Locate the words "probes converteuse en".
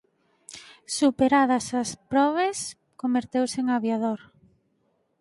2.11-3.67